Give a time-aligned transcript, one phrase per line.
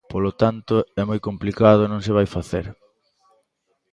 [0.13, 2.65] Polo tanto, é moi complicado e non se vai facer.